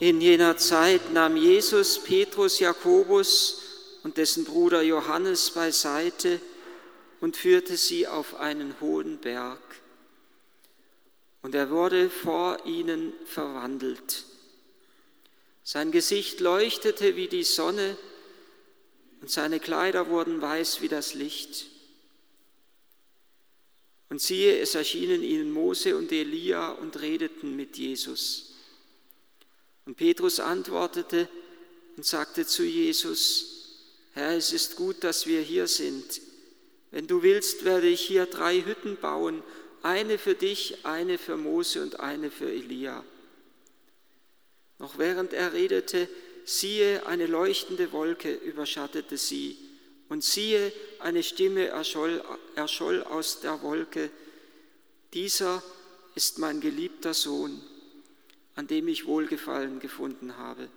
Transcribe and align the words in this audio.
In 0.00 0.20
jener 0.20 0.56
Zeit 0.56 1.12
nahm 1.12 1.36
Jesus 1.36 1.98
Petrus, 1.98 2.60
Jakobus 2.60 3.62
und 4.04 4.16
dessen 4.16 4.44
Bruder 4.44 4.80
Johannes 4.82 5.50
beiseite 5.50 6.40
und 7.20 7.36
führte 7.36 7.76
sie 7.76 8.06
auf 8.06 8.36
einen 8.36 8.80
hohen 8.80 9.18
Berg. 9.18 9.58
Und 11.42 11.56
er 11.56 11.70
wurde 11.70 12.10
vor 12.10 12.64
ihnen 12.64 13.12
verwandelt. 13.24 14.24
Sein 15.64 15.90
Gesicht 15.90 16.38
leuchtete 16.38 17.16
wie 17.16 17.26
die 17.26 17.42
Sonne 17.42 17.96
und 19.20 19.30
seine 19.30 19.58
Kleider 19.58 20.08
wurden 20.08 20.40
weiß 20.40 20.80
wie 20.80 20.88
das 20.88 21.14
Licht. 21.14 21.66
Und 24.10 24.20
siehe, 24.20 24.60
es 24.60 24.76
erschienen 24.76 25.24
ihnen 25.24 25.50
Mose 25.50 25.96
und 25.96 26.12
Elia 26.12 26.70
und 26.70 27.00
redeten 27.00 27.56
mit 27.56 27.76
Jesus. 27.76 28.54
Und 29.88 29.96
Petrus 29.96 30.38
antwortete 30.38 31.30
und 31.96 32.04
sagte 32.04 32.46
zu 32.46 32.62
Jesus, 32.62 33.70
Herr, 34.12 34.36
es 34.36 34.52
ist 34.52 34.76
gut, 34.76 35.02
dass 35.02 35.26
wir 35.26 35.40
hier 35.40 35.66
sind. 35.66 36.20
Wenn 36.90 37.06
du 37.06 37.22
willst, 37.22 37.64
werde 37.64 37.88
ich 37.88 38.02
hier 38.02 38.26
drei 38.26 38.60
Hütten 38.60 38.98
bauen, 38.98 39.42
eine 39.80 40.18
für 40.18 40.34
dich, 40.34 40.84
eine 40.84 41.16
für 41.16 41.38
Mose 41.38 41.80
und 41.80 42.00
eine 42.00 42.30
für 42.30 42.52
Elia. 42.52 43.02
Noch 44.78 44.98
während 44.98 45.32
er 45.32 45.54
redete, 45.54 46.06
siehe, 46.44 47.06
eine 47.06 47.24
leuchtende 47.24 47.90
Wolke 47.90 48.34
überschattete 48.34 49.16
sie, 49.16 49.56
und 50.10 50.22
siehe, 50.22 50.70
eine 50.98 51.22
Stimme 51.22 51.68
erscholl, 51.68 52.22
erscholl 52.56 53.02
aus 53.04 53.40
der 53.40 53.62
Wolke, 53.62 54.10
dieser 55.14 55.62
ist 56.14 56.38
mein 56.38 56.60
geliebter 56.60 57.14
Sohn, 57.14 57.62
an 58.58 58.66
dem 58.66 58.88
ich 58.88 59.06
Wohlgefallen 59.06 59.78
gefunden 59.78 60.36
habe. 60.36 60.68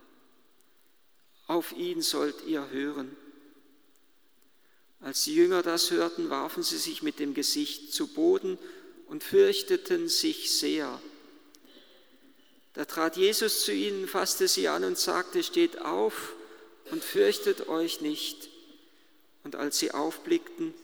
Auf 1.48 1.72
ihn 1.72 2.04
sollt 2.04 2.46
ihr 2.46 2.70
hören. 2.70 3.18
Als 5.00 5.24
die 5.24 5.34
Jünger 5.34 5.64
das 5.64 5.90
hörten, 5.90 6.30
warfen 6.30 6.62
sie 6.62 6.78
sich 6.78 7.02
mit 7.02 7.18
dem 7.18 7.34
Gesicht 7.34 7.92
zu 7.92 8.06
Boden 8.06 8.60
und 9.08 9.24
fürchteten 9.24 10.10
sich 10.10 10.56
sehr. 10.56 11.02
Da 12.74 12.86
trat 12.86 13.18
Jesus 13.18 13.66
zu 13.66 13.74
ihnen, 13.74 14.08
fasste 14.08 14.48
sie 14.48 14.68
an 14.68 14.84
und 14.84 15.00
sagte, 15.00 15.42
steht 15.42 15.82
auf 15.82 16.36
und 16.92 17.04
fürchtet 17.04 17.68
euch 17.68 18.00
nicht. 18.00 18.48
Und 19.44 19.56
als 19.56 19.80
sie 19.80 19.90
aufblickten, 19.90 20.76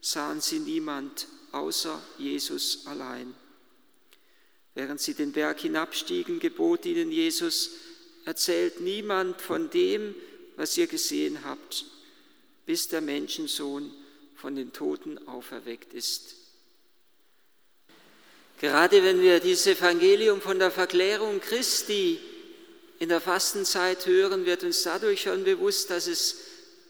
sahen 0.00 0.40
sie 0.40 0.60
niemand 0.60 1.28
außer 1.52 2.02
Jesus 2.16 2.86
allein. 2.86 3.34
Während 4.78 5.00
sie 5.00 5.14
den 5.14 5.32
Berg 5.32 5.58
hinabstiegen, 5.58 6.38
gebot 6.38 6.86
ihnen 6.86 7.10
Jesus, 7.10 7.70
erzählt 8.24 8.80
niemand 8.80 9.42
von 9.42 9.70
dem, 9.70 10.14
was 10.54 10.78
ihr 10.78 10.86
gesehen 10.86 11.40
habt, 11.44 11.84
bis 12.64 12.86
der 12.86 13.00
Menschensohn 13.00 13.92
von 14.36 14.54
den 14.54 14.72
Toten 14.72 15.18
auferweckt 15.26 15.92
ist. 15.94 16.36
Gerade 18.60 19.02
wenn 19.02 19.20
wir 19.20 19.40
dieses 19.40 19.66
Evangelium 19.66 20.40
von 20.40 20.60
der 20.60 20.70
Verklärung 20.70 21.40
Christi 21.40 22.20
in 23.00 23.08
der 23.08 23.20
Fastenzeit 23.20 24.06
hören, 24.06 24.46
wird 24.46 24.62
uns 24.62 24.84
dadurch 24.84 25.22
schon 25.22 25.42
bewusst, 25.42 25.90
dass 25.90 26.06
es 26.06 26.36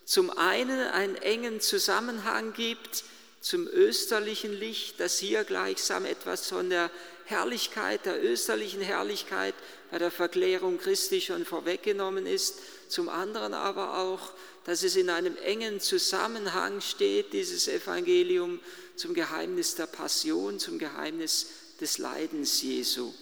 zum 0.04 0.28
einen 0.28 0.78
einen 0.78 1.16
engen 1.16 1.62
Zusammenhang 1.62 2.52
gibt 2.52 3.04
zum 3.40 3.66
österlichen 3.66 4.52
Licht, 4.52 5.00
das 5.00 5.18
hier 5.18 5.44
gleichsam 5.44 6.04
etwas 6.04 6.48
von 6.48 6.68
der 6.68 6.90
Herrlichkeit, 7.28 8.06
der 8.06 8.24
österlichen 8.24 8.80
Herrlichkeit 8.80 9.54
bei 9.90 9.98
der 9.98 10.10
Verklärung 10.10 10.78
Christi 10.78 11.20
schon 11.20 11.44
vorweggenommen 11.44 12.26
ist, 12.26 12.54
zum 12.88 13.10
anderen 13.10 13.52
aber 13.52 13.98
auch, 13.98 14.32
dass 14.64 14.82
es 14.82 14.96
in 14.96 15.10
einem 15.10 15.36
engen 15.36 15.78
Zusammenhang 15.78 16.80
steht, 16.80 17.34
dieses 17.34 17.68
Evangelium 17.68 18.60
zum 18.96 19.12
Geheimnis 19.12 19.74
der 19.74 19.86
Passion, 19.86 20.58
zum 20.58 20.78
Geheimnis 20.78 21.48
des 21.80 21.98
Leidens 21.98 22.62
Jesu. 22.62 23.12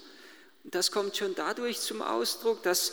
Das 0.72 0.90
kommt 0.90 1.16
schon 1.16 1.36
dadurch 1.36 1.80
zum 1.80 2.02
Ausdruck, 2.02 2.62
dass, 2.64 2.92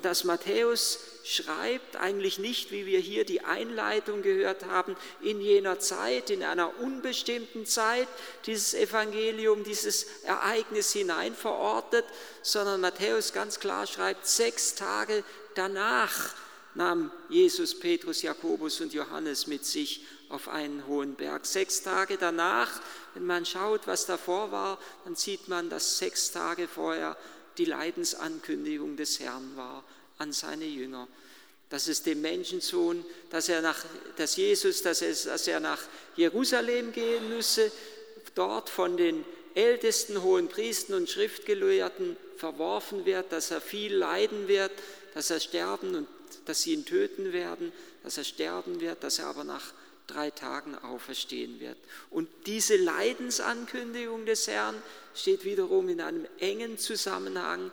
dass 0.00 0.22
Matthäus 0.22 1.00
schreibt, 1.24 1.96
eigentlich 1.96 2.38
nicht, 2.38 2.70
wie 2.70 2.86
wir 2.86 3.00
hier 3.00 3.24
die 3.24 3.40
Einleitung 3.40 4.22
gehört 4.22 4.64
haben, 4.66 4.96
in 5.20 5.40
jener 5.40 5.80
Zeit, 5.80 6.30
in 6.30 6.44
einer 6.44 6.78
unbestimmten 6.78 7.66
Zeit, 7.66 8.06
dieses 8.46 8.74
Evangelium, 8.74 9.64
dieses 9.64 10.04
Ereignis 10.22 10.92
hinein 10.92 11.34
verortet, 11.34 12.04
sondern 12.42 12.80
Matthäus 12.80 13.32
ganz 13.32 13.58
klar 13.58 13.88
schreibt, 13.88 14.26
sechs 14.28 14.76
Tage 14.76 15.24
danach 15.56 16.34
nahm 16.76 17.10
Jesus 17.28 17.78
Petrus, 17.78 18.22
Jakobus 18.22 18.80
und 18.80 18.94
Johannes 18.94 19.48
mit 19.48 19.64
sich 19.64 20.04
auf 20.30 20.48
einen 20.48 20.86
hohen 20.86 21.14
Berg. 21.14 21.44
Sechs 21.44 21.82
Tage 21.82 22.16
danach, 22.16 22.80
wenn 23.14 23.26
man 23.26 23.44
schaut, 23.44 23.86
was 23.86 24.06
davor 24.06 24.52
war, 24.52 24.78
dann 25.04 25.16
sieht 25.16 25.48
man, 25.48 25.68
dass 25.68 25.98
sechs 25.98 26.30
Tage 26.30 26.68
vorher 26.68 27.16
die 27.58 27.64
Leidensankündigung 27.64 28.96
des 28.96 29.20
Herrn 29.20 29.56
war 29.56 29.84
an 30.18 30.32
seine 30.32 30.64
Jünger. 30.64 31.08
Dass 31.68 31.88
es 31.88 32.02
dem 32.02 32.20
Menschensohn, 32.20 33.04
dass, 33.30 33.48
er 33.48 33.60
nach, 33.60 33.84
dass 34.16 34.36
Jesus, 34.36 34.82
dass 34.82 35.02
er, 35.02 35.12
dass 35.12 35.46
er 35.46 35.60
nach 35.60 35.80
Jerusalem 36.16 36.92
gehen 36.92 37.28
müsse, 37.28 37.70
dort 38.34 38.70
von 38.70 38.96
den 38.96 39.24
ältesten 39.54 40.22
hohen 40.22 40.48
Priestern 40.48 40.96
und 40.96 41.10
Schriftgelehrten 41.10 42.16
verworfen 42.36 43.04
wird, 43.04 43.32
dass 43.32 43.50
er 43.50 43.60
viel 43.60 43.94
leiden 43.94 44.48
wird, 44.48 44.72
dass 45.14 45.30
er 45.30 45.40
sterben 45.40 45.94
und 45.94 46.08
dass 46.46 46.62
sie 46.62 46.72
ihn 46.72 46.86
töten 46.86 47.32
werden, 47.32 47.72
dass 48.02 48.16
er 48.16 48.24
sterben 48.24 48.80
wird, 48.80 49.02
dass 49.02 49.18
er 49.18 49.26
aber 49.26 49.44
nach 49.44 49.72
drei 50.12 50.30
Tagen 50.30 50.74
auferstehen 50.74 51.60
wird. 51.60 51.78
Und 52.10 52.28
diese 52.46 52.76
Leidensankündigung 52.76 54.26
des 54.26 54.46
Herrn 54.48 54.80
steht 55.14 55.44
wiederum 55.44 55.88
in 55.88 56.00
einem 56.00 56.26
engen 56.38 56.78
Zusammenhang 56.78 57.70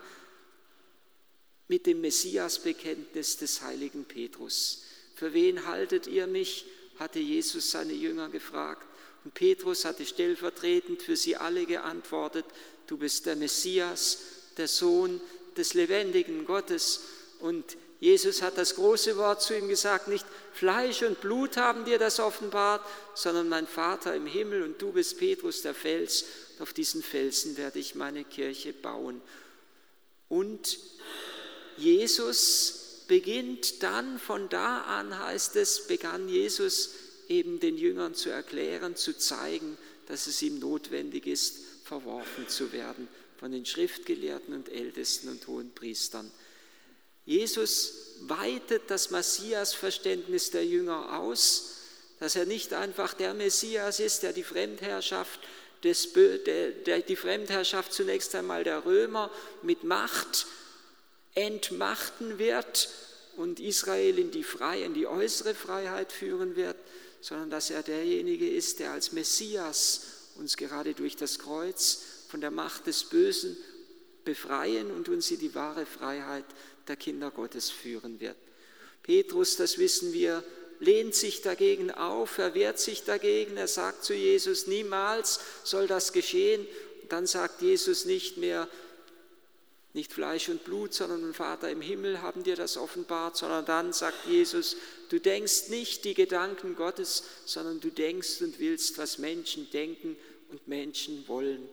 mit 1.68 1.86
dem 1.86 2.00
Messiasbekenntnis 2.00 3.36
des 3.36 3.62
heiligen 3.62 4.04
Petrus. 4.04 4.84
Für 5.14 5.32
wen 5.34 5.66
haltet 5.66 6.06
ihr 6.06 6.26
mich? 6.26 6.66
hatte 6.98 7.20
Jesus 7.20 7.70
seine 7.70 7.92
Jünger 7.92 8.28
gefragt. 8.28 8.84
Und 9.24 9.34
Petrus 9.34 9.84
hatte 9.84 10.04
stellvertretend 10.04 11.02
für 11.02 11.16
sie 11.16 11.36
alle 11.36 11.66
geantwortet, 11.66 12.44
du 12.86 12.96
bist 12.96 13.26
der 13.26 13.36
Messias, 13.36 14.18
der 14.56 14.68
Sohn 14.68 15.20
des 15.56 15.74
lebendigen 15.74 16.44
Gottes. 16.44 17.02
Und 17.40 17.76
Jesus 18.00 18.42
hat 18.42 18.58
das 18.58 18.76
große 18.76 19.16
Wort 19.16 19.42
zu 19.42 19.56
ihm 19.56 19.68
gesagt, 19.68 20.06
nicht 20.06 20.24
Fleisch 20.52 21.02
und 21.02 21.20
Blut 21.20 21.56
haben 21.56 21.84
dir 21.84 21.98
das 21.98 22.20
offenbart, 22.20 22.84
sondern 23.14 23.48
mein 23.48 23.66
Vater 23.66 24.14
im 24.14 24.26
Himmel 24.26 24.62
und 24.62 24.80
du 24.80 24.92
bist 24.92 25.18
Petrus 25.18 25.62
der 25.62 25.74
Fels, 25.74 26.24
und 26.54 26.62
auf 26.62 26.72
diesen 26.72 27.02
Felsen 27.02 27.56
werde 27.56 27.78
ich 27.78 27.94
meine 27.94 28.24
Kirche 28.24 28.72
bauen. 28.72 29.20
Und 30.28 30.78
Jesus 31.76 33.04
beginnt 33.08 33.82
dann, 33.82 34.18
von 34.18 34.48
da 34.48 34.82
an 34.82 35.18
heißt 35.18 35.56
es, 35.56 35.86
begann 35.86 36.28
Jesus 36.28 36.90
eben 37.28 37.58
den 37.58 37.78
Jüngern 37.78 38.14
zu 38.14 38.30
erklären, 38.30 38.94
zu 38.96 39.16
zeigen, 39.16 39.76
dass 40.06 40.26
es 40.26 40.40
ihm 40.42 40.58
notwendig 40.58 41.26
ist, 41.26 41.56
verworfen 41.84 42.48
zu 42.48 42.72
werden 42.72 43.08
von 43.38 43.52
den 43.52 43.64
Schriftgelehrten 43.64 44.54
und 44.54 44.68
Ältesten 44.68 45.28
und 45.28 45.46
hohen 45.46 45.72
Priestern. 45.72 46.30
Jesus 47.28 47.92
weitet 48.20 48.84
das 48.90 49.10
Messias-Verständnis 49.10 50.50
der 50.50 50.64
Jünger 50.64 51.18
aus, 51.20 51.74
dass 52.20 52.36
er 52.36 52.46
nicht 52.46 52.72
einfach 52.72 53.12
der 53.12 53.34
Messias 53.34 54.00
ist, 54.00 54.22
der 54.22 54.32
die 54.32 54.42
Fremdherrschaft, 54.42 55.38
des, 55.84 56.14
der, 56.14 56.70
der 56.70 57.00
die 57.00 57.16
Fremdherrschaft 57.16 57.92
zunächst 57.92 58.34
einmal 58.34 58.64
der 58.64 58.86
Römer 58.86 59.30
mit 59.60 59.84
Macht 59.84 60.46
entmachten 61.34 62.38
wird 62.38 62.88
und 63.36 63.60
Israel 63.60 64.18
in 64.18 64.30
die, 64.30 64.42
freie, 64.42 64.84
in 64.84 64.94
die 64.94 65.06
äußere 65.06 65.54
Freiheit 65.54 66.12
führen 66.12 66.56
wird, 66.56 66.78
sondern 67.20 67.50
dass 67.50 67.68
er 67.68 67.82
derjenige 67.82 68.48
ist, 68.48 68.78
der 68.78 68.92
als 68.92 69.12
Messias 69.12 70.00
uns 70.36 70.56
gerade 70.56 70.94
durch 70.94 71.14
das 71.14 71.38
Kreuz 71.38 72.00
von 72.30 72.40
der 72.40 72.50
Macht 72.50 72.86
des 72.86 73.04
Bösen 73.04 73.58
befreien 74.28 74.90
und 74.90 75.08
uns 75.08 75.30
in 75.30 75.38
die 75.38 75.54
wahre 75.54 75.86
Freiheit 75.86 76.44
der 76.86 76.96
Kinder 76.96 77.30
Gottes 77.30 77.70
führen 77.70 78.20
wird. 78.20 78.36
Petrus, 79.02 79.56
das 79.56 79.78
wissen 79.78 80.12
wir, 80.12 80.44
lehnt 80.80 81.14
sich 81.14 81.40
dagegen 81.40 81.90
auf, 81.90 82.36
er 82.36 82.52
wehrt 82.52 82.78
sich 82.78 83.04
dagegen, 83.04 83.56
er 83.56 83.68
sagt 83.68 84.04
zu 84.04 84.12
Jesus, 84.12 84.66
niemals 84.66 85.40
soll 85.64 85.86
das 85.86 86.12
geschehen. 86.12 86.66
Und 87.00 87.10
dann 87.10 87.26
sagt 87.26 87.62
Jesus 87.62 88.04
nicht 88.04 88.36
mehr, 88.36 88.68
nicht 89.94 90.12
Fleisch 90.12 90.50
und 90.50 90.62
Blut, 90.62 90.92
sondern 90.92 91.32
Vater 91.32 91.70
im 91.70 91.80
Himmel 91.80 92.20
haben 92.20 92.42
dir 92.42 92.54
das 92.54 92.76
offenbart, 92.76 93.34
sondern 93.34 93.64
dann 93.64 93.94
sagt 93.94 94.26
Jesus, 94.26 94.76
du 95.08 95.18
denkst 95.18 95.70
nicht 95.70 96.04
die 96.04 96.12
Gedanken 96.12 96.76
Gottes, 96.76 97.22
sondern 97.46 97.80
du 97.80 97.88
denkst 97.88 98.42
und 98.42 98.58
willst, 98.58 98.98
was 98.98 99.16
Menschen 99.16 99.70
denken 99.70 100.18
und 100.50 100.68
Menschen 100.68 101.26
wollen. 101.28 101.66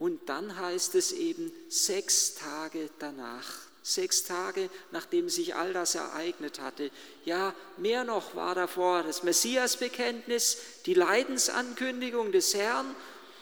Und 0.00 0.30
dann 0.30 0.58
heißt 0.58 0.94
es 0.96 1.12
eben 1.12 1.52
sechs 1.68 2.34
Tage 2.34 2.88
danach. 2.98 3.46
Sechs 3.82 4.24
Tage, 4.24 4.68
nachdem 4.92 5.28
sich 5.28 5.54
all 5.54 5.72
das 5.72 5.94
ereignet 5.94 6.58
hatte. 6.60 6.90
Ja, 7.24 7.54
mehr 7.76 8.04
noch 8.04 8.34
war 8.34 8.54
davor 8.54 9.02
das 9.02 9.22
Messiasbekenntnis, 9.22 10.58
die 10.86 10.94
Leidensankündigung 10.94 12.32
des 12.32 12.54
Herrn 12.54 12.94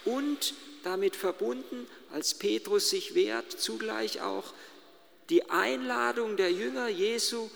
und 0.05 0.55
damit 0.83 1.17
verbunden, 1.17 1.87
als 2.13 2.35
Petrus 2.35 2.91
sich 2.91 3.15
wehrt, 3.15 3.53
zugleich 3.53 4.21
auch 4.21 4.53
die 5.31 5.49
Einladung 5.51 6.37
der 6.37 6.53
Jünger 6.53 6.89
Jesu, 6.89 7.51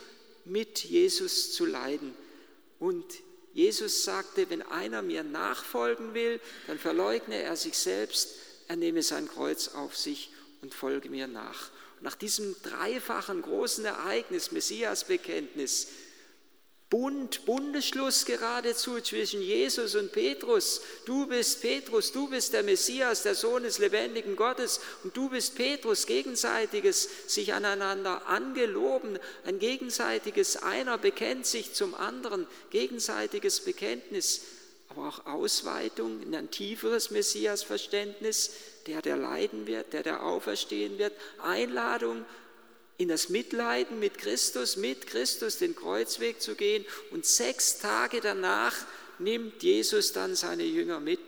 mit 0.45 0.85
Jesus 0.85 1.53
zu 1.53 1.67
leiden. 1.67 2.15
Und 2.79 3.05
Jesus 3.55 4.05
sagte, 4.05 4.49
wenn 4.51 4.63
einer 4.63 5.03
mir 5.03 5.25
nachfolgen 5.25 6.15
will, 6.15 6.41
dann 6.67 6.79
verleugne 6.79 7.43
er 7.43 7.57
sich 7.57 7.77
selbst, 7.77 8.37
er 8.73 8.77
nehme 8.77 9.03
sein 9.03 9.29
Kreuz 9.29 9.69
auf 9.69 9.95
sich 9.95 10.31
und 10.63 10.73
folge 10.73 11.11
mir 11.11 11.27
nach. 11.27 11.71
Und 11.99 12.05
nach 12.05 12.15
diesem 12.15 12.57
dreifachen 12.63 13.43
großen 13.43 13.85
Ereignis, 13.85 14.51
Messiasbekenntnis, 14.51 15.89
Bund, 16.89 17.45
Bundesschluss 17.45 18.25
geradezu 18.25 18.99
zwischen 19.03 19.43
Jesus 19.43 19.95
und 19.95 20.13
Petrus. 20.13 20.81
Du 21.05 21.27
bist 21.27 21.61
Petrus, 21.61 22.13
du 22.13 22.29
bist 22.31 22.55
der 22.55 22.63
Messias, 22.63 23.23
der 23.23 23.35
Sohn 23.35 23.65
des 23.65 23.79
lebendigen 23.79 24.37
Gottes 24.37 24.81
und 25.05 25.15
du 25.15 25.29
bist 25.29 25.55
Petrus, 25.55 26.07
gegenseitiges 26.07 27.11
sich 27.27 27.53
aneinander 27.53 28.27
angeloben, 28.27 29.19
ein 29.45 29.59
gegenseitiges, 29.59 30.57
einer 30.57 30.97
bekennt 30.97 31.45
sich 31.45 31.75
zum 31.75 31.95
anderen, 31.95 32.47
gegenseitiges 32.71 33.61
Bekenntnis, 33.61 34.41
aber 34.93 35.09
auch 35.09 35.27
Ausweitung 35.27 36.23
in 36.23 36.35
ein 36.35 36.51
tieferes 36.51 37.11
Messiasverständnis, 37.11 38.51
der, 38.87 39.01
der 39.01 39.17
leiden 39.17 39.67
wird, 39.67 39.93
der, 39.93 40.03
der 40.03 40.23
auferstehen 40.23 40.99
wird, 40.99 41.15
Einladung 41.43 42.25
in 42.99 43.09
das 43.09 43.31
Mitleiden 43.31 43.99
mit 43.99 44.19
Christus, 44.19 44.77
mit 44.77 45.07
Christus 45.07 45.59
den 45.59 45.75
Kreuzweg 45.75 46.43
zu 46.43 46.55
gehen. 46.55 46.85
Und 47.11 47.25
sechs 47.25 47.79
Tage 47.79 48.21
danach 48.21 48.75
nimmt 49.19 49.63
Jesus 49.63 50.13
dann 50.13 50.35
seine 50.35 50.65
Jünger 50.65 51.01
mit 51.01 51.21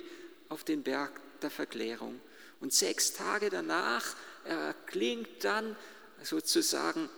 auf 0.51 0.63
den 0.65 0.83
Berg 0.83 1.13
der 1.41 1.51
Verklärung. 1.51 2.21
Und 2.61 2.75
sechs 2.75 3.15
Tage 3.15 3.49
danach 3.49 4.05
erklingt 4.45 5.43
dann 5.43 5.75
sozusagen 6.23 7.09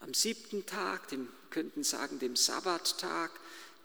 am 0.00 0.12
siebten 0.12 0.66
Tag, 0.66 1.08
dem 1.08 1.28
könnten 1.48 1.82
sagen 1.82 2.18
dem 2.18 2.36
Sabbattag, 2.36 3.30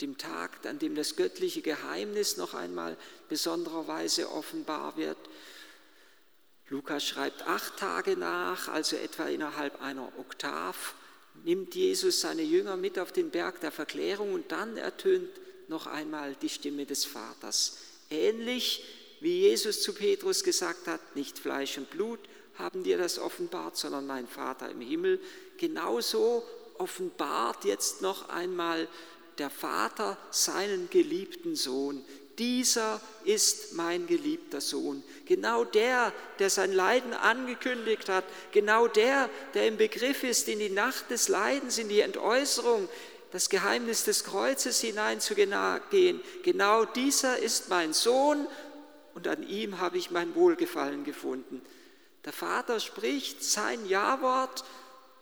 dem 0.02 0.18
Tag, 0.18 0.66
an 0.66 0.80
dem 0.80 0.96
das 0.96 1.16
göttliche 1.16 1.62
Geheimnis 1.62 2.38
noch 2.38 2.54
einmal 2.54 2.98
besondererweise 3.28 4.32
offenbar 4.32 4.98
wird, 4.98 5.18
Lukas 6.70 7.04
schreibt 7.04 7.48
acht 7.48 7.78
Tage 7.78 8.16
nach, 8.16 8.68
also 8.68 8.96
etwa 8.96 9.26
innerhalb 9.26 9.82
einer 9.82 10.12
Oktav, 10.20 10.94
nimmt 11.44 11.74
Jesus 11.74 12.22
seine 12.22 12.44
Jünger 12.44 12.78
mit 12.78 13.00
auf 13.00 13.12
den 13.12 13.32
Berg 13.32 13.60
der 13.62 13.72
Verklärung 13.72 14.34
und 14.34 14.52
dann 14.52 14.78
ertönt 14.78 15.30
noch 15.68 15.88
einmal 15.88 16.36
die 16.36 16.50
Stimme 16.50 16.86
des 16.86 17.06
Vaters. 17.06 17.78
Ähnlich 18.12 18.84
wie 19.20 19.40
Jesus 19.40 19.82
zu 19.82 19.94
Petrus 19.94 20.44
gesagt 20.44 20.88
hat, 20.88 21.16
nicht 21.16 21.40
Fleisch 21.40 21.78
und 21.78 21.90
Blut 21.90 22.20
haben 22.56 22.84
dir 22.84 22.98
das 22.98 23.18
offenbart, 23.18 23.78
sondern 23.78 24.06
mein 24.06 24.28
Vater 24.28 24.70
im 24.70 24.82
Himmel. 24.82 25.20
Genauso 25.58 26.44
offenbart 26.78 27.66
jetzt 27.66 28.02
noch 28.02 28.30
einmal 28.30 28.88
der 29.40 29.50
Vater 29.50 30.18
seinen 30.32 30.90
geliebten 30.90 31.56
Sohn, 31.56 32.04
dieser 32.38 33.02
ist 33.26 33.74
mein 33.74 34.08
geliebter 34.08 34.62
Sohn. 34.62 35.04
Genau 35.26 35.66
der, 35.66 36.14
der 36.40 36.50
sein 36.50 36.72
Leiden 36.72 37.14
angekündigt 37.14 38.08
hat, 38.08 38.24
genau 38.52 38.88
der, 38.88 39.30
der 39.54 39.68
im 39.68 39.76
Begriff 39.78 40.24
ist, 40.24 40.48
in 40.48 40.60
die 40.60 40.70
Nacht 40.70 41.12
des 41.12 41.28
Leidens, 41.28 41.78
in 41.78 41.90
die 41.90 42.00
Entäußerung, 42.00 42.88
das 43.32 43.50
Geheimnis 43.50 44.06
des 44.06 44.24
Kreuzes 44.24 44.80
hineinzugehen. 44.80 46.22
Genau 46.44 46.86
dieser 46.86 47.38
ist 47.38 47.70
mein 47.70 47.94
Sohn 47.94 48.48
und 49.14 49.28
an 49.28 49.48
ihm 49.48 49.80
habe 49.80 49.98
ich 49.98 50.10
mein 50.10 50.34
Wohlgefallen 50.34 51.04
gefunden. 51.04 51.62
Der 52.24 52.34
Vater 52.34 52.80
spricht 52.80 53.44
sein 53.44 53.86
Ja-Wort 53.86 54.64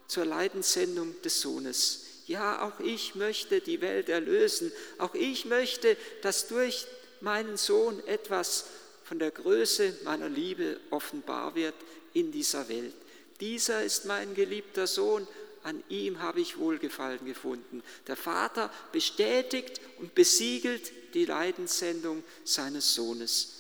zur 0.08 0.26
Leidenssendung 0.26 1.20
des 1.24 1.42
Sohnes. 1.42 2.07
Ja, 2.28 2.68
auch 2.68 2.80
ich 2.82 3.16
möchte 3.16 3.62
die 3.62 3.82
Welt 3.82 4.10
erlösen. 4.10 4.72
Auch 4.98 5.16
ich 5.16 5.46
möchte, 5.46 5.96
dass 6.22 6.48
durch 6.48 6.86
meinen 7.22 7.58
Sohn 7.58 8.06
etwas 8.06 8.66
von 9.06 9.18
der 9.18 9.32
Größe 9.32 9.98
meiner 10.04 10.28
Liebe 10.28 10.80
offenbar 10.90 11.56
wird 11.56 11.74
in 12.14 12.32
dieser 12.32 12.68
Welt. 12.68 12.94
Dieser 13.40 13.84
ist 13.84 14.06
mein 14.06 14.36
geliebter 14.36 14.88
Sohn, 14.88 15.26
an 15.64 15.84
ihm 15.90 16.22
habe 16.22 16.42
ich 16.42 16.58
Wohlgefallen 16.58 17.26
gefunden. 17.26 17.82
Der 18.08 18.16
Vater 18.16 18.72
bestätigt 18.92 19.80
und 20.00 20.14
besiegelt 20.14 20.92
die 21.14 21.26
Leidenssendung 21.26 22.24
seines 22.44 22.94
Sohnes. 22.94 23.54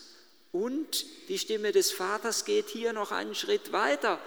Und 0.51 1.05
die 1.29 1.37
Stimme 1.37 1.71
des 1.71 1.91
Vaters 1.91 2.45
geht 2.45 2.69
hier 2.69 2.93
noch 2.93 3.11
einen 3.11 3.35
Schritt 3.35 3.71
weiter. 3.71 4.19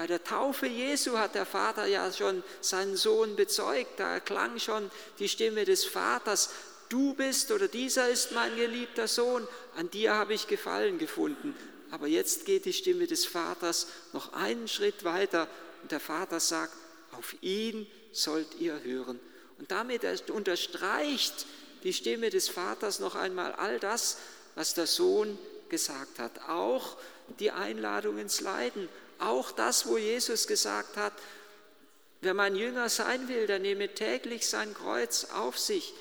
Bei 0.00 0.06
der 0.06 0.24
Taufe 0.24 0.66
Jesu 0.66 1.18
hat 1.18 1.34
der 1.34 1.44
Vater 1.44 1.84
ja 1.84 2.10
schon 2.10 2.42
seinen 2.62 2.96
Sohn 2.96 3.36
bezeugt, 3.36 4.00
da 4.00 4.14
erklang 4.14 4.58
schon 4.58 4.90
die 5.18 5.28
Stimme 5.28 5.66
des 5.66 5.84
Vaters 5.84 6.48
du 6.88 7.12
bist 7.12 7.52
oder 7.52 7.68
dieser 7.68 8.08
ist 8.08 8.32
mein 8.32 8.56
geliebter 8.56 9.06
Sohn, 9.06 9.46
an 9.76 9.90
dir 9.90 10.14
habe 10.14 10.32
ich 10.32 10.46
Gefallen 10.46 10.96
gefunden. 10.96 11.54
Aber 11.90 12.06
jetzt 12.06 12.46
geht 12.46 12.64
die 12.64 12.72
Stimme 12.72 13.06
des 13.08 13.26
Vaters 13.26 13.88
noch 14.14 14.32
einen 14.32 14.68
Schritt 14.68 15.04
weiter 15.04 15.48
und 15.82 15.92
der 15.92 16.00
Vater 16.00 16.40
sagt, 16.40 16.72
auf 17.12 17.34
ihn 17.42 17.86
sollt 18.10 18.58
ihr 18.58 18.82
hören. 18.82 19.20
Und 19.58 19.70
damit 19.70 20.30
unterstreicht 20.30 21.44
die 21.82 21.92
Stimme 21.92 22.30
des 22.30 22.48
Vaters 22.48 23.00
noch 23.00 23.16
einmal 23.16 23.52
all 23.52 23.78
das, 23.78 24.16
was 24.54 24.72
der 24.72 24.86
Sohn 24.86 25.38
gesagt 25.68 26.18
hat. 26.18 26.48
Auch 26.48 26.96
die 27.38 27.50
Einladung 27.50 28.16
ins 28.16 28.40
Leiden, 28.40 28.88
auch 29.22 29.52
das, 29.52 29.86
wo 29.86 29.98
Jesus 29.98 30.46
gesagt 30.46 30.96
hat, 30.96 31.12
wer 32.20 32.34
mein 32.34 32.56
Jünger 32.56 32.88
sein 32.88 33.28
will, 33.28 33.46
der 33.46 33.58
nehme 33.58 33.94
täglich 33.94 34.46
sein 34.46 34.74
Kreuz 34.74 35.26
auf 35.32 35.58
sich. 35.58 35.94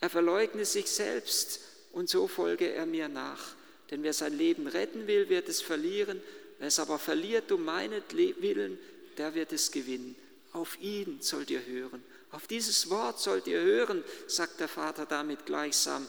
Er 0.00 0.10
verleugne 0.10 0.64
sich 0.64 0.90
selbst 0.90 1.60
und 1.92 2.08
so 2.08 2.28
folge 2.28 2.72
er 2.72 2.86
mir 2.86 3.08
nach. 3.08 3.54
Denn 3.90 4.02
wer 4.02 4.12
sein 4.12 4.36
Leben 4.36 4.66
retten 4.66 5.06
will, 5.06 5.28
wird 5.28 5.48
es 5.48 5.62
verlieren. 5.62 6.20
Wer 6.58 6.68
es 6.68 6.78
aber 6.78 6.98
verliert 6.98 7.50
um 7.52 7.64
meinetwillen, 7.64 8.78
der 9.16 9.34
wird 9.34 9.52
es 9.52 9.70
gewinnen. 9.70 10.14
Auf 10.52 10.80
ihn 10.80 11.20
sollt 11.20 11.50
ihr 11.50 11.64
hören. 11.64 12.02
Auf 12.30 12.46
dieses 12.46 12.90
Wort 12.90 13.20
sollt 13.20 13.46
ihr 13.46 13.60
hören, 13.60 14.04
sagt 14.26 14.60
der 14.60 14.68
Vater 14.68 15.06
damit 15.06 15.46
gleichsam, 15.46 16.06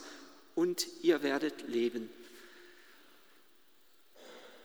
und 0.55 0.87
ihr 1.01 1.23
werdet 1.23 1.69
leben. 1.69 2.09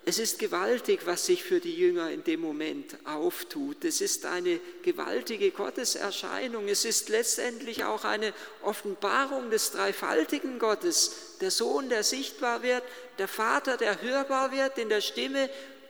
Es 0.07 0.19
ist 0.19 0.39
gewaltig, 0.39 1.07
was 1.07 1.25
sich 1.25 1.43
für 1.43 1.61
die 1.61 1.75
Jünger 1.75 2.11
in 2.11 2.23
dem 2.25 2.41
Moment 2.41 2.97
auftut. 3.05 3.85
Es 3.85 4.03
ist 4.03 4.27
eine 4.27 4.61
gewaltige 4.83 5.51
Gotteserscheinung. 5.51 6.69
Es 6.69 6.85
ist 6.85 7.09
letztendlich 7.09 7.85
auch 7.85 8.05
eine 8.05 8.35
Offenbarung 8.63 9.51
des 9.51 9.73
dreifaltigen 9.73 10.59
Gottes. 10.59 11.39
Der 11.41 11.51
Sohn, 11.51 11.89
der 11.89 12.03
sichtbar 12.03 12.63
wird, 12.63 12.83
der 13.17 13.29
Vater, 13.29 13.79
der 13.79 14.03
hörbar 14.03 14.53
wird 14.53 14.77
in 14.77 14.91
der 14.91 15.01
Stimme 15.01 15.49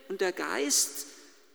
und 0.09 0.21
der 0.21 0.33
Geist, 0.33 1.07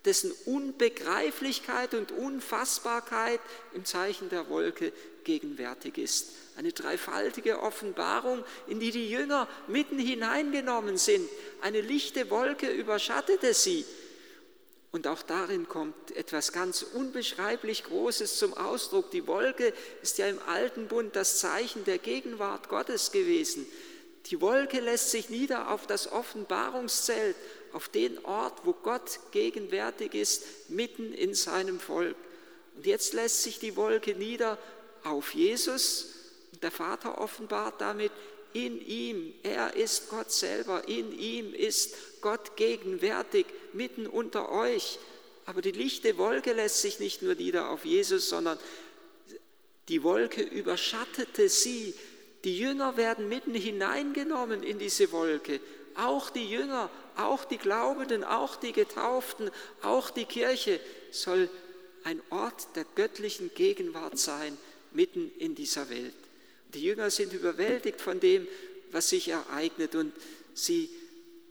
dessen 0.06 0.32
Unbegreiflichkeit 0.46 1.94
und 1.94 2.12
Unfassbarkeit 2.12 3.40
im 3.74 3.86
Zeichen 3.86 4.30
der 4.30 4.50
Wolke 4.50 4.94
gegenwärtig 5.24 5.98
ist. 5.98 6.30
Eine 6.58 6.72
dreifaltige 6.72 7.62
Offenbarung, 7.62 8.44
in 8.68 8.80
die 8.80 8.92
die 8.92 9.10
Jünger 9.10 9.48
mitten 9.68 10.00
hineingenommen 10.00 10.98
sind. 10.98 11.30
Eine 11.62 11.82
lichte 11.82 12.30
Wolke 12.30 12.70
überschattete 12.70 13.54
sie. 13.54 13.86
Und 14.92 15.06
auch 15.06 15.22
darin 15.22 15.68
kommt 15.68 16.12
etwas 16.16 16.52
ganz 16.52 16.82
unbeschreiblich 16.82 17.84
Großes 17.84 18.40
zum 18.40 18.56
Ausdruck. 18.56 19.12
Die 19.12 19.28
Wolke 19.28 19.74
ist 20.02 20.18
ja 20.18 20.28
im 20.28 20.40
alten 20.48 20.88
Bund 20.88 21.16
das 21.16 21.38
Zeichen 21.38 21.86
der 21.86 22.00
Gegenwart 22.00 22.70
Gottes 22.70 23.12
gewesen. 23.12 23.68
Die 24.28 24.42
Wolke 24.42 24.80
lässt 24.80 25.12
sich 25.12 25.30
nieder 25.30 25.70
auf 25.72 25.86
das 25.86 26.12
Offenbarungszelt, 26.12 27.36
auf 27.72 27.88
den 27.90 28.24
Ort, 28.26 28.66
wo 28.66 28.74
Gott 28.74 29.20
gegenwärtig 29.32 30.16
ist, 30.16 30.44
mitten 30.70 31.14
in 31.14 31.36
seinem 31.36 31.80
Volk. 31.80 32.16
Und 32.76 32.86
jetzt 32.86 33.14
lässt 33.14 33.44
sich 33.44 33.60
die 33.60 33.76
Wolke 33.76 34.16
nieder 34.16 34.58
auf 35.04 35.34
Jesus. 35.34 36.08
Der 36.62 36.72
Vater 36.72 37.20
offenbart 37.20 37.80
damit, 37.80 38.12
in 38.54 38.86
ihm, 38.86 39.34
er 39.44 39.76
ist 39.76 40.10
Gott 40.10 40.32
selber, 40.32 40.88
in 40.88 41.18
ihm 41.18 41.54
ist 41.54 42.22
Gott 42.22 42.56
gegenwärtig, 42.56 43.46
mitten 43.74 44.08
unter 44.08 44.52
euch. 44.52 45.00
Aber 45.46 45.62
die 45.62 45.72
lichte 45.72 46.18
Wolke 46.18 46.54
lässt 46.54 46.82
sich 46.82 47.00
nicht 47.00 47.22
nur 47.22 47.36
nieder 47.36 47.70
auf 47.70 47.86
Jesus, 47.86 48.30
sondern 48.30 48.60
die 49.88 50.04
Wolke 50.04 50.42
überschattete 50.42 51.50
sie. 51.50 51.94
Die 52.44 52.58
Jünger 52.58 52.98
werden 52.98 53.28
mitten 53.28 53.54
hineingenommen 53.54 54.64
in 54.64 54.80
diese 54.80 55.12
Wolke. 55.12 55.60
auch 55.96 56.30
die 56.30 56.50
Jünger, 56.50 56.90
auch 57.18 57.46
die 57.46 57.58
Glaubenden, 57.58 58.24
auch 58.24 58.56
die 58.56 58.72
Getauften, 58.72 59.52
auch 59.82 60.10
die 60.10 60.26
Kirche 60.26 60.80
soll 61.12 61.50
ein 62.04 62.22
Ort 62.30 62.76
der 62.76 62.86
göttlichen 62.96 63.54
Gegenwart 63.54 64.18
sein, 64.18 64.58
mitten 64.92 65.32
in 65.38 65.56
dieser 65.56 65.90
Welt. 65.90 66.16
Die 66.74 66.84
Jünger 66.84 67.10
sind 67.10 67.34
überwältigt 67.34 68.02
von 68.02 68.20
dem, 68.20 68.48
was 68.92 69.10
sich 69.10 69.30
ereignet 69.30 69.96
und 69.96 70.14
sie 70.54 70.90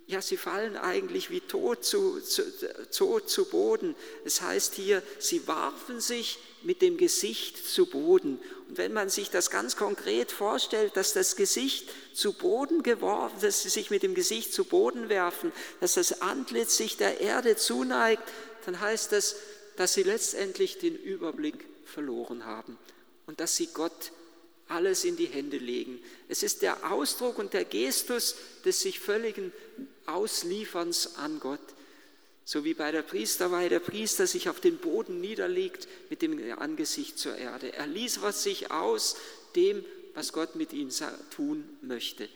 ja, 0.08 0.22
sie 0.22 0.38
fallen 0.38 0.78
eigentlich 0.78 1.28
wie 1.28 1.42
tot 1.42 1.84
zu, 1.84 2.18
zu, 2.22 2.42
tot 2.90 3.28
zu 3.28 3.44
Boden. 3.44 3.94
Es 4.25 4.40
heißt 4.40 4.75
hier, 4.75 5.02
sie 5.18 5.46
warfen 5.46 6.00
sich 6.00 6.38
mit 6.62 6.80
dem 6.80 6.96
Gesicht 6.96 7.58
zu 7.58 7.84
Boden. 7.84 8.40
Und 8.68 8.78
wenn 8.78 8.94
man 8.94 9.10
sich 9.10 9.28
das 9.28 9.50
ganz 9.50 9.76
konkret 9.76 10.32
vorstellt, 10.32 10.96
dass 10.96 11.12
das 11.12 11.37
Gesicht 11.37 11.90
zu 12.14 12.32
Boden 12.32 12.82
geworfen, 12.82 13.37
dass 13.42 13.62
sie 13.62 13.68
sich 13.68 13.90
mit 13.90 14.02
dem 14.02 14.14
Gesicht 14.14 14.54
zu 14.54 14.64
Boden 14.64 15.10
werfen, 15.10 15.52
dass 15.80 15.94
das 15.94 16.22
Antlitz 16.22 16.78
sich 16.78 16.96
der 16.96 17.20
Erde 17.20 17.56
zuneigt, 17.56 18.22
dann 18.64 18.80
heißt 18.80 19.12
das, 19.12 19.37
dass 19.76 19.92
sie 19.92 20.04
letztendlich 20.04 20.78
den 20.78 20.96
Überblick 20.96 21.66
verloren 21.84 22.46
haben 22.46 22.78
und 23.26 23.40
dass 23.40 23.56
sie 23.56 23.68
Gott 23.75 24.12
alles 24.68 25.04
in 25.04 25.16
die 25.16 25.26
Hände 25.26 25.58
legen. 25.58 25.98
Es 26.28 26.42
ist 26.42 26.62
der 26.62 26.92
Ausdruck 26.92 27.38
und 27.38 27.52
der 27.52 27.64
Gestus 27.64 28.37
des 28.64 28.80
sich 28.80 29.00
völligen 29.00 29.52
Auslieferns 30.06 31.16
an 31.16 31.40
Gott. 31.40 31.60
So 32.44 32.64
wie 32.64 32.75
bei 32.75 32.92
der 32.92 33.02
Priesterweihe 33.02 33.68
der 33.68 33.80
Priester 33.80 34.26
sich 34.26 34.48
auf 34.48 34.60
den 34.60 34.78
Boden 34.78 35.20
niederlegt 35.20 35.87
mit 36.08 36.22
dem 36.22 36.58
Angesicht 36.58 37.18
zur 37.18 37.37
Erde. 37.37 37.75
Er 37.75 37.87
liefert 37.87 38.37
sich 38.37 38.70
aus 38.70 39.16
dem, 39.54 39.84
was 40.14 40.32
Gott 40.32 40.54
mit 40.54 40.72
ihm 40.72 40.90
tun 41.30 41.68
möchte. 41.82 42.28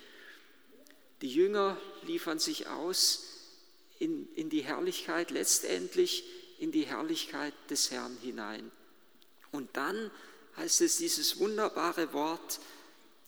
Die 1.22 1.30
Jünger 1.32 1.80
liefern 2.06 2.38
sich 2.38 2.68
aus 2.68 3.24
in, 4.00 4.28
in 4.34 4.50
die 4.50 4.62
Herrlichkeit, 4.62 5.30
letztendlich 5.30 6.24
in 6.58 6.72
die 6.72 6.84
Herrlichkeit 6.84 7.54
des 7.70 7.90
Herrn 7.90 8.16
hinein. 8.22 8.70
Und 9.50 9.76
dann 9.76 10.10
heißt 10.56 10.80
es 10.82 10.99
dieses 10.99 11.38
wunderbare 11.38 12.12
Wort, 12.12 12.61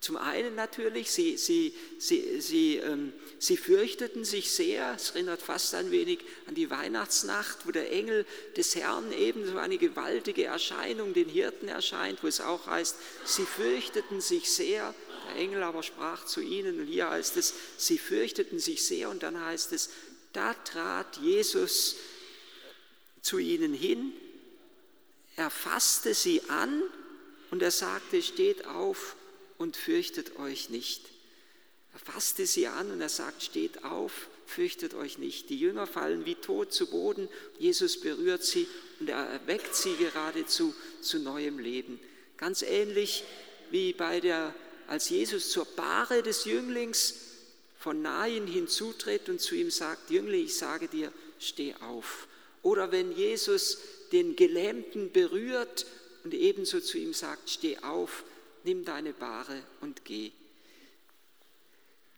zum 0.04 0.19
einen 0.19 0.54
natürlich, 0.54 1.11
sie, 1.11 1.38
sie, 1.38 1.75
sie, 1.99 2.38
sie, 2.38 2.76
ähm, 2.76 3.14
sie 3.38 3.57
fürchteten 3.57 4.26
sich 4.26 4.50
sehr, 4.50 4.93
es 4.95 5.12
erinnert 5.12 5.40
fast 5.40 5.75
ein 5.75 5.90
wenig 5.90 6.19
an 6.47 6.54
die 6.54 6.69
Weihnachtsnacht, 6.69 7.66
wo 7.66 7.71
der 7.71 7.90
Engel 7.90 8.26
des 8.54 8.76
Herrn 8.76 9.11
ebenso 9.12 9.57
eine 9.57 9.78
gewaltige 9.78 10.45
Erscheinung 10.45 11.14
den 11.14 11.31
Hirten 11.31 11.69
erscheint, 11.69 12.23
wo 12.23 12.26
es 12.26 12.43
auch 12.43 12.66
heißt, 12.66 12.97
sie 13.25 13.47
fürchteten 13.47 14.21
sich 14.21 14.52
sehr, 14.52 14.95
der 15.26 15.37
Engel 15.37 15.62
aber 15.62 15.83
sprach 15.83 16.26
zu 16.26 16.43
ihnen 16.43 16.81
und 16.81 16.87
hier 16.87 17.09
heißt 17.09 17.38
es, 17.38 17.54
sie 17.78 17.97
fürchteten 17.97 18.59
sich 18.59 18.85
sehr 18.85 19.09
und 19.09 19.23
dann 19.23 19.43
heißt 19.43 19.73
es, 19.73 19.88
da 20.35 20.52
trat 20.52 21.16
Jesus 21.16 21.97
zu 23.23 23.38
ihnen 23.38 23.73
hin, 23.73 24.12
er 25.37 25.49
fasste 25.49 26.12
sie 26.12 26.43
an 26.49 26.83
und 27.54 27.62
er 27.62 27.70
sagte, 27.70 28.20
steht 28.20 28.66
auf 28.66 29.14
und 29.58 29.76
fürchtet 29.76 30.40
euch 30.40 30.70
nicht. 30.70 31.02
Er 31.92 32.00
fasste 32.00 32.46
sie 32.46 32.66
an 32.66 32.90
und 32.90 33.00
er 33.00 33.08
sagt, 33.08 33.44
steht 33.44 33.84
auf, 33.84 34.26
fürchtet 34.44 34.94
euch 34.94 35.18
nicht. 35.18 35.50
Die 35.50 35.61
Jünger 35.61 35.87
fallen 35.87 36.26
wie 36.26 36.34
tot 36.34 36.73
zu 36.73 36.88
Boden, 36.88 37.28
Jesus 37.61 38.00
berührt 38.00 38.42
sie 38.42 38.66
und 38.99 39.08
er 39.08 39.25
erweckt 39.28 39.76
sie 39.76 39.94
geradezu 39.94 40.75
zu 41.00 41.20
neuem 41.20 41.61
Leben. 41.61 42.00
Ganz 42.38 42.62
ähnlich 42.62 43.23
wie 43.70 43.92
bei 43.92 44.18
der, 44.18 44.52
als 44.88 45.08
Jesus 45.08 45.50
zur 45.50 45.64
Bahre 45.64 46.25
des 46.25 46.46
Jünglings 46.46 47.14
von 47.78 48.02
nahen 48.02 48.49
hinzutritt 48.49 49.28
und 49.28 49.40
zu 49.40 49.54
ihm 49.54 49.70
sagt, 49.70 50.11
Jüngling, 50.11 50.46
ich 50.46 50.56
sage 50.56 50.88
dir, 50.88 51.12
steh 51.38 51.73
auf. 51.75 52.26
Oder 52.62 52.90
wenn 52.90 53.12
Jesus 53.12 53.78
den 54.11 54.34
Gelähmten 54.34 55.12
berührt 55.12 55.87
und 56.25 56.35
ebenso 56.35 56.81
zu 56.81 56.99
ihm 56.99 57.12
sagt, 57.12 57.50
steh 57.50 57.78
auf, 57.78 58.25
nimm 58.64 58.85
deine 58.85 59.12
Bahre 59.12 59.62
und 59.81 60.04
geh. 60.04 60.33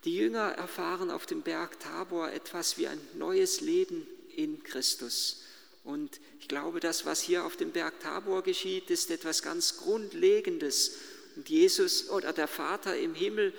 Die 0.05 0.17
Jünger 0.17 0.53
erfahren 0.53 1.11
auf 1.11 1.27
dem 1.27 1.43
Berg 1.43 1.81
Tabor 1.81 2.31
etwas 2.31 2.79
wie 2.79 2.87
ein 2.87 3.01
neues 3.15 3.61
Leben 3.61 4.07
in 4.37 4.63
Christus. 4.63 5.43
Und 5.83 6.21
ich 6.41 6.47
glaube, 6.47 6.79
das, 6.79 7.05
was 7.05 7.21
hier 7.21 7.45
auf 7.45 7.57
dem 7.57 7.73
Berg 7.73 7.99
Tabor 8.01 8.43
geschieht, 8.43 8.91
ist 8.91 9.11
etwas 9.11 9.43
ganz 9.43 9.79
Grundlegendes. 9.79 10.97
Und 11.35 11.49
Jesus 11.49 12.09
oder 12.09 12.33
der 12.33 12.49
Vater 12.49 12.97
im 12.97 13.15
Himmel 13.15 13.53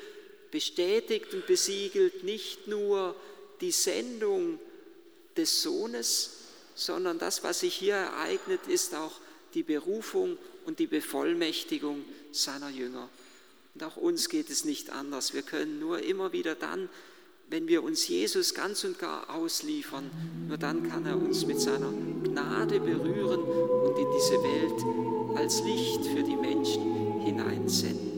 bestätigt 0.49 1.33
und 1.33 1.45
besiegelt 1.45 2.23
nicht 2.23 2.67
nur 2.67 3.15
die 3.59 3.71
Sendung 3.71 4.59
des 5.35 5.61
Sohnes, 5.61 6.31
sondern 6.75 7.19
das, 7.19 7.43
was 7.43 7.59
sich 7.59 7.75
hier 7.75 7.95
ereignet, 7.95 8.61
ist 8.67 8.95
auch 8.95 9.19
die 9.53 9.63
Berufung 9.63 10.37
und 10.65 10.79
die 10.79 10.87
Bevollmächtigung 10.87 12.03
seiner 12.31 12.69
Jünger. 12.69 13.09
Und 13.73 13.83
auch 13.83 13.97
uns 13.97 14.29
geht 14.29 14.49
es 14.49 14.65
nicht 14.65 14.89
anders. 14.89 15.33
Wir 15.33 15.43
können 15.43 15.79
nur 15.79 15.99
immer 16.01 16.33
wieder 16.33 16.55
dann, 16.55 16.89
wenn 17.49 17.67
wir 17.67 17.83
uns 17.83 18.07
Jesus 18.07 18.53
ganz 18.53 18.83
und 18.83 18.99
gar 18.99 19.29
ausliefern, 19.33 20.09
nur 20.47 20.57
dann 20.57 20.89
kann 20.89 21.05
er 21.05 21.15
uns 21.15 21.45
mit 21.45 21.61
seiner 21.61 21.91
Gnade 22.23 22.79
berühren 22.79 23.41
und 23.41 23.97
in 23.97 24.07
diese 24.15 24.43
Welt 24.43 25.37
als 25.37 25.61
Licht 25.61 26.05
für 26.05 26.23
die 26.23 26.35
Menschen 26.35 27.21
hineinsenden. 27.21 28.16